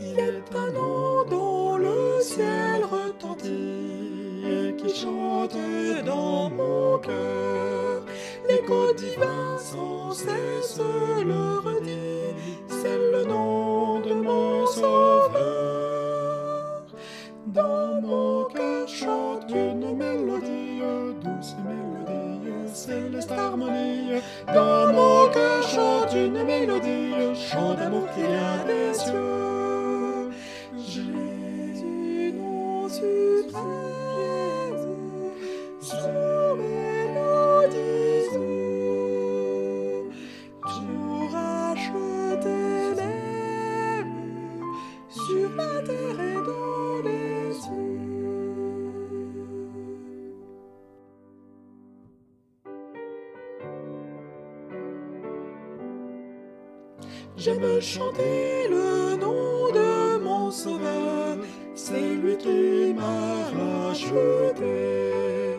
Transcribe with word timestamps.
Il 0.00 0.18
est 0.18 0.54
un 0.54 0.70
nom 0.72 1.24
dont 1.28 1.76
le 1.76 2.20
ciel 2.20 2.84
retentit 2.84 4.44
et 4.44 4.76
qui 4.76 4.94
chante 4.94 5.56
dans 6.04 6.50
mon 6.50 6.98
cœur. 6.98 8.02
L'écho 8.48 8.92
divin 8.94 9.58
sans 9.58 10.12
cesse 10.12 10.78
le 10.78 11.58
redit, 11.58 12.34
c'est 12.68 12.98
le 13.12 13.24
nom 13.24 14.00
de 14.00 14.14
mon 14.14 14.66
sauveur. 14.66 15.38
Dans 17.46 18.00
mon 18.00 18.44
cœur 18.44 18.86
chante 18.86 19.50
une 19.50 19.77
céleste 22.78 23.32
harmonie. 23.32 24.22
Dans 24.54 24.92
mon 24.92 25.28
cœur 25.32 25.62
chante 25.62 26.12
une 26.14 26.44
mélodie, 26.44 27.34
chant 27.34 27.74
d'amour 27.74 28.06
qui 28.14 28.20
vient 28.20 28.64
des 28.70 28.94
cieux. 28.94 30.30
Jésus, 30.76 32.32
nom 32.38 32.88
suprême, 32.88 34.78
sur 35.80 36.56
mélodie, 36.56 38.28
pour 40.62 41.30
acheter 41.34 42.94
les 42.98 44.04
sur 45.10 45.50
la 45.56 45.72
terre 45.86 46.27
J'aime 57.40 57.80
chanter 57.80 58.66
le 58.68 59.14
nom 59.16 59.70
de 59.72 60.18
mon 60.18 60.50
sauveur, 60.50 61.36
c'est 61.72 62.16
lui 62.20 62.36
qui 62.36 62.92
m'a 62.94 63.44
racheté. 63.88 65.54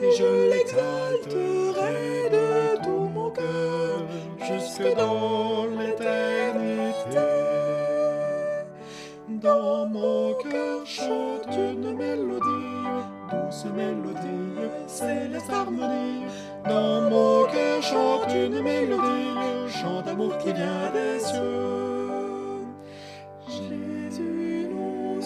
Et 0.00 0.12
je 0.16 0.50
l'exalterai 0.50 2.30
de 2.30 2.84
tout 2.84 3.08
mon 3.12 3.30
cœur 3.30 4.06
jusque 4.42 4.96
dans 4.96 5.66
l'éternité. 5.76 7.18
Dans 9.28 9.86
mon 9.86 10.34
cœur 10.34 10.86
chante 10.86 11.48
une 11.48 11.96
mélodie, 11.96 12.86
douce 13.32 13.64
mélodie, 13.74 14.70
céleste 14.86 15.50
harmonie. 15.50 15.64
Dans 15.64 15.82
mon 15.82 15.98
cœur 15.98 16.03
une 18.34 18.60
mélodie, 18.62 19.68
chant 19.68 20.02
d'amour 20.02 20.36
qui 20.38 20.52
vient 20.52 20.90
des 20.92 21.18
cieux. 21.20 22.64
Jésus, 23.48 24.68
nom 24.70 25.20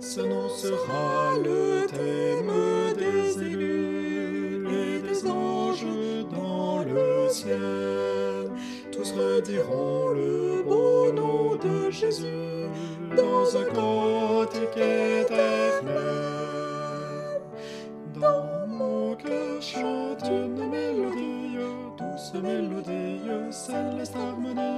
Ce 0.00 0.20
nom 0.20 0.48
sera 0.48 1.34
le 1.42 1.86
thème 1.86 2.52
des 2.96 3.42
élus 3.42 4.64
et 4.68 5.00
des 5.02 5.26
anges 5.26 5.84
dans 6.30 6.84
le 6.84 7.28
ciel. 7.28 8.50
Tous 8.92 9.12
rediront 9.12 10.10
le 10.10 10.62
beau 10.62 11.12
nom 11.12 11.56
de 11.56 11.90
Jésus 11.90 12.66
dans 13.16 13.56
un 13.56 13.64
cantique 13.64 14.76
éternel. 14.76 15.98
Dans 18.14 18.66
mon 18.68 19.16
cœur 19.16 19.60
chante 19.60 20.24
une 20.30 20.70
mélodie, 20.70 21.58
douce 21.98 22.34
mélodie, 22.40 23.20
céleste 23.50 24.14
harmonie. 24.16 24.77